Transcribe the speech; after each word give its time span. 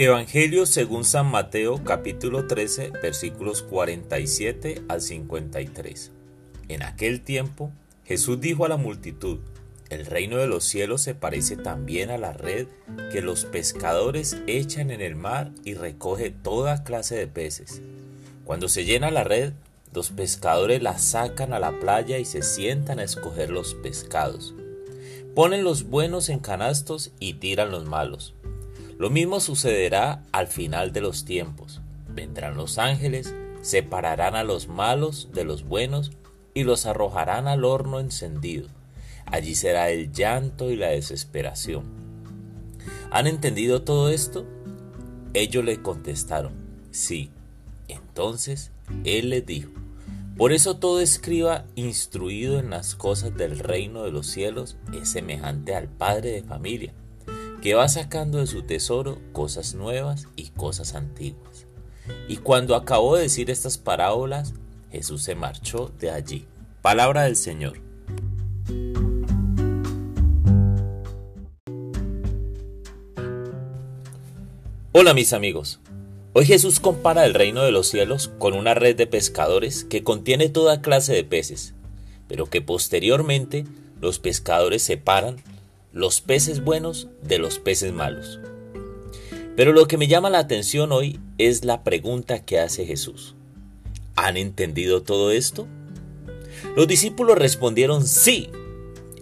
Evangelio 0.00 0.64
según 0.64 1.04
San 1.04 1.26
Mateo 1.26 1.82
capítulo 1.82 2.46
13 2.46 2.92
versículos 3.02 3.64
47 3.64 4.82
al 4.86 5.00
53. 5.00 6.12
En 6.68 6.84
aquel 6.84 7.20
tiempo 7.20 7.72
Jesús 8.04 8.40
dijo 8.40 8.64
a 8.64 8.68
la 8.68 8.76
multitud, 8.76 9.40
el 9.90 10.06
reino 10.06 10.36
de 10.36 10.46
los 10.46 10.62
cielos 10.62 11.00
se 11.00 11.16
parece 11.16 11.56
también 11.56 12.10
a 12.10 12.16
la 12.16 12.32
red 12.32 12.68
que 13.10 13.22
los 13.22 13.44
pescadores 13.44 14.36
echan 14.46 14.92
en 14.92 15.00
el 15.00 15.16
mar 15.16 15.50
y 15.64 15.74
recoge 15.74 16.30
toda 16.30 16.84
clase 16.84 17.16
de 17.16 17.26
peces. 17.26 17.82
Cuando 18.44 18.68
se 18.68 18.84
llena 18.84 19.10
la 19.10 19.24
red, 19.24 19.52
los 19.92 20.10
pescadores 20.10 20.80
la 20.80 20.96
sacan 20.98 21.52
a 21.52 21.58
la 21.58 21.72
playa 21.80 22.18
y 22.18 22.24
se 22.24 22.42
sientan 22.42 23.00
a 23.00 23.02
escoger 23.02 23.50
los 23.50 23.74
pescados. 23.74 24.54
Ponen 25.34 25.64
los 25.64 25.88
buenos 25.88 26.28
en 26.28 26.38
canastos 26.38 27.10
y 27.18 27.34
tiran 27.34 27.72
los 27.72 27.84
malos. 27.84 28.36
Lo 28.98 29.10
mismo 29.10 29.38
sucederá 29.38 30.24
al 30.32 30.48
final 30.48 30.92
de 30.92 31.00
los 31.00 31.24
tiempos. 31.24 31.80
Vendrán 32.08 32.56
los 32.56 32.78
ángeles, 32.78 33.32
separarán 33.62 34.34
a 34.34 34.42
los 34.42 34.66
malos 34.66 35.28
de 35.32 35.44
los 35.44 35.62
buenos 35.62 36.10
y 36.52 36.64
los 36.64 36.84
arrojarán 36.84 37.46
al 37.46 37.64
horno 37.64 38.00
encendido. 38.00 38.66
Allí 39.24 39.54
será 39.54 39.90
el 39.90 40.10
llanto 40.12 40.72
y 40.72 40.76
la 40.76 40.88
desesperación. 40.88 41.84
¿Han 43.12 43.28
entendido 43.28 43.82
todo 43.82 44.10
esto? 44.10 44.44
Ellos 45.32 45.64
le 45.64 45.80
contestaron, 45.80 46.54
sí. 46.90 47.30
Entonces 47.86 48.72
él 49.04 49.30
les 49.30 49.46
dijo, 49.46 49.70
por 50.36 50.52
eso 50.52 50.78
todo 50.78 51.00
escriba 51.00 51.66
instruido 51.76 52.58
en 52.58 52.70
las 52.70 52.96
cosas 52.96 53.36
del 53.36 53.60
reino 53.60 54.02
de 54.02 54.10
los 54.10 54.26
cielos 54.26 54.76
es 54.92 55.08
semejante 55.08 55.76
al 55.76 55.86
padre 55.86 56.32
de 56.32 56.42
familia 56.42 56.92
que 57.62 57.74
va 57.74 57.88
sacando 57.88 58.38
de 58.38 58.46
su 58.46 58.62
tesoro 58.62 59.18
cosas 59.32 59.74
nuevas 59.74 60.28
y 60.36 60.50
cosas 60.50 60.94
antiguas. 60.94 61.66
Y 62.28 62.36
cuando 62.36 62.76
acabó 62.76 63.16
de 63.16 63.22
decir 63.22 63.50
estas 63.50 63.78
parábolas, 63.78 64.54
Jesús 64.90 65.22
se 65.22 65.34
marchó 65.34 65.92
de 65.98 66.10
allí. 66.10 66.46
Palabra 66.82 67.24
del 67.24 67.36
Señor. 67.36 67.80
Hola 74.92 75.12
mis 75.14 75.32
amigos. 75.32 75.80
Hoy 76.32 76.46
Jesús 76.46 76.78
compara 76.80 77.24
el 77.26 77.34
reino 77.34 77.62
de 77.62 77.72
los 77.72 77.88
cielos 77.88 78.30
con 78.38 78.54
una 78.54 78.74
red 78.74 78.96
de 78.96 79.06
pescadores 79.06 79.84
que 79.84 80.04
contiene 80.04 80.48
toda 80.48 80.80
clase 80.80 81.12
de 81.12 81.24
peces, 81.24 81.74
pero 82.28 82.46
que 82.46 82.62
posteriormente 82.62 83.64
los 84.00 84.18
pescadores 84.18 84.82
separan 84.82 85.36
los 85.92 86.20
peces 86.20 86.62
buenos 86.62 87.08
de 87.22 87.38
los 87.38 87.58
peces 87.58 87.92
malos. 87.92 88.40
Pero 89.56 89.72
lo 89.72 89.88
que 89.88 89.98
me 89.98 90.06
llama 90.06 90.30
la 90.30 90.38
atención 90.38 90.92
hoy 90.92 91.18
es 91.38 91.64
la 91.64 91.82
pregunta 91.82 92.44
que 92.44 92.60
hace 92.60 92.86
Jesús. 92.86 93.34
¿Han 94.14 94.36
entendido 94.36 95.02
todo 95.02 95.32
esto? 95.32 95.66
Los 96.76 96.86
discípulos 96.86 97.38
respondieron 97.38 98.06
sí. 98.06 98.50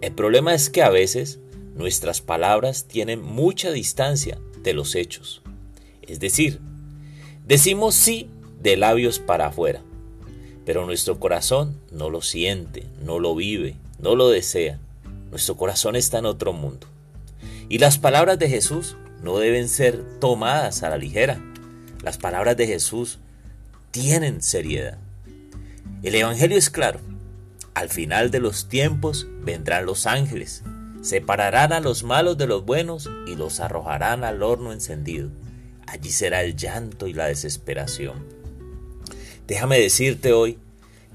El 0.00 0.12
problema 0.12 0.54
es 0.54 0.68
que 0.68 0.82
a 0.82 0.90
veces 0.90 1.38
nuestras 1.74 2.20
palabras 2.20 2.86
tienen 2.86 3.22
mucha 3.22 3.70
distancia 3.70 4.38
de 4.62 4.74
los 4.74 4.94
hechos. 4.94 5.42
Es 6.02 6.20
decir, 6.20 6.60
decimos 7.46 7.94
sí 7.94 8.28
de 8.60 8.76
labios 8.76 9.18
para 9.18 9.46
afuera, 9.46 9.82
pero 10.64 10.86
nuestro 10.86 11.20
corazón 11.20 11.78
no 11.90 12.10
lo 12.10 12.22
siente, 12.22 12.86
no 13.04 13.18
lo 13.18 13.34
vive, 13.34 13.76
no 13.98 14.16
lo 14.16 14.28
desea. 14.28 14.80
Nuestro 15.30 15.56
corazón 15.56 15.96
está 15.96 16.18
en 16.18 16.26
otro 16.26 16.52
mundo. 16.52 16.86
Y 17.68 17.78
las 17.78 17.98
palabras 17.98 18.38
de 18.38 18.48
Jesús 18.48 18.96
no 19.22 19.38
deben 19.38 19.68
ser 19.68 20.02
tomadas 20.20 20.82
a 20.82 20.90
la 20.90 20.98
ligera. 20.98 21.40
Las 22.02 22.18
palabras 22.18 22.56
de 22.56 22.66
Jesús 22.66 23.18
tienen 23.90 24.42
seriedad. 24.42 24.98
El 26.02 26.14
Evangelio 26.14 26.56
es 26.56 26.70
claro. 26.70 27.00
Al 27.74 27.88
final 27.88 28.30
de 28.30 28.40
los 28.40 28.68
tiempos 28.68 29.26
vendrán 29.42 29.86
los 29.86 30.06
ángeles, 30.06 30.62
separarán 31.02 31.72
a 31.72 31.80
los 31.80 32.04
malos 32.04 32.38
de 32.38 32.46
los 32.46 32.64
buenos 32.64 33.10
y 33.26 33.34
los 33.34 33.60
arrojarán 33.60 34.24
al 34.24 34.42
horno 34.42 34.72
encendido. 34.72 35.30
Allí 35.86 36.10
será 36.10 36.42
el 36.42 36.56
llanto 36.56 37.06
y 37.06 37.12
la 37.12 37.26
desesperación. 37.26 38.24
Déjame 39.46 39.78
decirte 39.78 40.32
hoy 40.32 40.58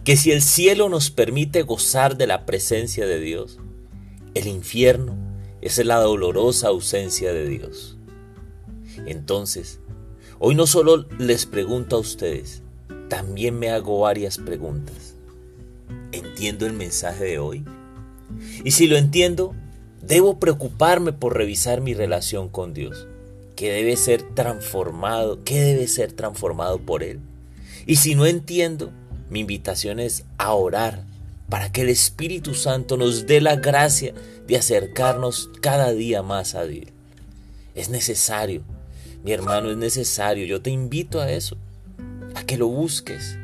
que 0.04 0.18
si 0.18 0.32
el 0.32 0.42
cielo 0.42 0.90
nos 0.90 1.12
permite 1.12 1.62
gozar 1.62 2.18
de 2.18 2.28
la 2.28 2.46
presencia 2.46 3.06
de 3.06 3.20
Dios, 3.20 3.60
el 4.34 4.48
infierno 4.48 5.16
es 5.62 5.84
la 5.86 6.00
dolorosa 6.00 6.70
ausencia 6.70 7.34
de 7.34 7.48
Dios. 7.48 7.98
Entonces, 9.06 9.80
hoy 10.40 10.56
no 10.56 10.68
solo 10.68 11.06
les 11.20 11.46
pregunto 11.46 11.98
a 11.98 12.00
ustedes, 12.00 12.62
también 13.10 13.60
me 13.60 13.70
hago 13.70 14.00
varias 14.00 14.38
preguntas. 14.38 15.16
¿Entiendo 16.12 16.66
el 16.66 16.74
mensaje 16.74 17.26
de 17.26 17.40
hoy? 17.40 17.66
Y 18.64 18.72
si 18.72 18.88
lo 18.88 18.98
entiendo, 18.98 19.54
debo 20.02 20.40
preocuparme 20.40 21.14
por 21.14 21.36
revisar 21.36 21.82
mi 21.82 21.94
relación 21.94 22.50
con 22.50 22.74
Dios, 22.74 23.08
que 23.56 23.72
debe 23.72 23.98
ser 23.98 24.24
transformado, 24.34 25.44
que 25.44 25.62
debe 25.62 25.88
ser 25.88 26.14
transformado 26.14 26.80
por 26.80 27.04
Él. 27.04 27.20
Y 27.86 27.98
si 27.98 28.16
no 28.16 28.26
entiendo, 28.26 28.92
mi 29.30 29.42
invitación 29.42 30.00
es 30.00 30.24
a 30.38 30.54
orar 30.54 31.11
para 31.52 31.70
que 31.70 31.82
el 31.82 31.90
Espíritu 31.90 32.54
Santo 32.56 32.96
nos 32.96 33.28
dé 33.28 33.42
la 33.42 33.58
gracia 33.58 34.14
de 34.48 34.56
acercarnos 34.56 35.50
cada 35.60 35.92
día 35.92 36.24
más 36.24 36.56
a 36.56 36.64
Él. 36.64 36.94
Es 37.76 37.90
necesario, 37.90 38.64
mi 39.26 39.34
hermano, 39.34 39.70
es 39.70 39.76
necesario. 39.76 40.46
Yo 40.46 40.62
te 40.62 40.70
invito 40.70 41.20
a 41.20 41.30
eso, 41.30 41.58
a 42.36 42.44
que 42.44 42.58
lo 42.58 42.70
busques, 42.70 43.38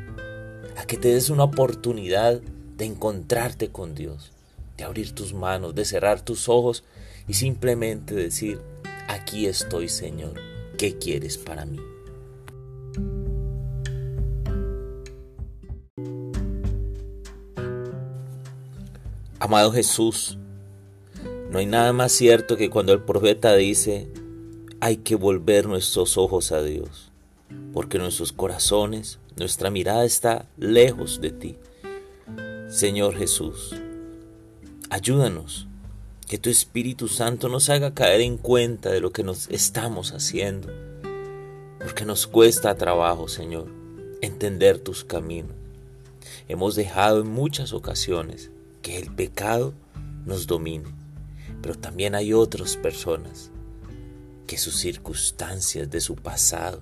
a 0.78 0.86
que 0.86 0.96
te 0.96 1.08
des 1.08 1.28
una 1.28 1.44
oportunidad 1.44 2.40
de 2.78 2.86
encontrarte 2.86 3.68
con 3.68 3.94
Dios, 3.94 4.32
de 4.78 4.84
abrir 4.84 5.12
tus 5.14 5.34
manos, 5.34 5.74
de 5.74 5.84
cerrar 5.84 6.22
tus 6.22 6.48
ojos 6.48 6.84
y 7.28 7.34
simplemente 7.34 8.14
decir, 8.14 8.58
aquí 9.06 9.44
estoy 9.44 9.90
Señor, 9.90 10.40
¿qué 10.78 10.96
quieres 10.96 11.36
para 11.36 11.66
mí? 11.66 11.78
Amado 19.40 19.70
Jesús, 19.70 20.36
no 21.48 21.60
hay 21.60 21.66
nada 21.66 21.92
más 21.92 22.10
cierto 22.10 22.56
que 22.56 22.70
cuando 22.70 22.92
el 22.92 23.04
profeta 23.04 23.54
dice, 23.54 24.08
hay 24.80 24.96
que 24.96 25.14
volver 25.14 25.68
nuestros 25.68 26.18
ojos 26.18 26.50
a 26.50 26.60
Dios, 26.60 27.12
porque 27.72 27.98
nuestros 27.98 28.32
corazones, 28.32 29.20
nuestra 29.36 29.70
mirada 29.70 30.04
está 30.04 30.46
lejos 30.56 31.20
de 31.20 31.30
ti. 31.30 31.56
Señor 32.68 33.16
Jesús, 33.16 33.76
ayúdanos, 34.90 35.68
que 36.26 36.38
tu 36.38 36.50
Espíritu 36.50 37.06
Santo 37.06 37.48
nos 37.48 37.70
haga 37.70 37.94
caer 37.94 38.22
en 38.22 38.38
cuenta 38.38 38.90
de 38.90 39.00
lo 39.00 39.12
que 39.12 39.22
nos 39.22 39.48
estamos 39.50 40.10
haciendo, 40.14 40.68
porque 41.78 42.04
nos 42.04 42.26
cuesta 42.26 42.74
trabajo, 42.74 43.28
Señor, 43.28 43.68
entender 44.20 44.80
tus 44.80 45.04
caminos. 45.04 45.52
Hemos 46.48 46.74
dejado 46.74 47.20
en 47.20 47.28
muchas 47.28 47.72
ocasiones 47.72 48.50
que 48.88 48.96
el 48.96 49.12
pecado 49.12 49.74
nos 50.24 50.46
domine. 50.46 50.88
Pero 51.60 51.74
también 51.74 52.14
hay 52.14 52.32
otras 52.32 52.78
personas 52.78 53.50
que 54.46 54.56
sus 54.56 54.76
circunstancias 54.76 55.90
de 55.90 56.00
su 56.00 56.16
pasado 56.16 56.80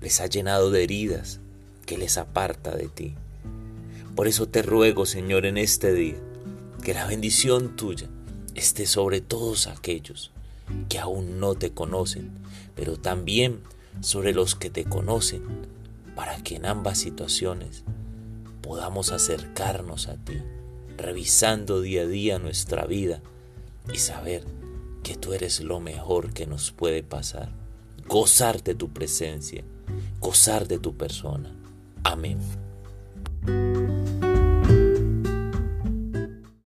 les 0.00 0.22
ha 0.22 0.26
llenado 0.26 0.70
de 0.70 0.84
heridas 0.84 1.40
que 1.84 1.98
les 1.98 2.16
aparta 2.16 2.74
de 2.74 2.88
ti. 2.88 3.14
Por 4.16 4.26
eso 4.26 4.48
te 4.48 4.62
ruego, 4.62 5.04
Señor, 5.04 5.44
en 5.44 5.58
este 5.58 5.92
día, 5.92 6.16
que 6.82 6.94
la 6.94 7.06
bendición 7.06 7.76
tuya 7.76 8.08
esté 8.54 8.86
sobre 8.86 9.20
todos 9.20 9.66
aquellos 9.66 10.30
que 10.88 10.98
aún 10.98 11.40
no 11.40 11.56
te 11.56 11.72
conocen, 11.72 12.30
pero 12.74 12.96
también 12.96 13.60
sobre 14.00 14.32
los 14.32 14.54
que 14.54 14.70
te 14.70 14.86
conocen, 14.86 15.42
para 16.16 16.42
que 16.42 16.56
en 16.56 16.64
ambas 16.64 16.96
situaciones 16.96 17.84
podamos 18.62 19.12
acercarnos 19.12 20.08
a 20.08 20.14
ti 20.16 20.40
revisando 20.98 21.80
día 21.80 22.02
a 22.02 22.06
día 22.06 22.38
nuestra 22.38 22.84
vida 22.84 23.22
y 23.92 23.98
saber 23.98 24.44
que 25.02 25.16
tú 25.16 25.32
eres 25.32 25.60
lo 25.60 25.80
mejor 25.80 26.34
que 26.34 26.46
nos 26.46 26.72
puede 26.72 27.02
pasar. 27.02 27.50
Gozar 28.06 28.62
de 28.62 28.74
tu 28.74 28.90
presencia, 28.90 29.64
gozar 30.20 30.68
de 30.68 30.78
tu 30.78 30.96
persona. 30.96 31.54
Amén. 32.04 32.38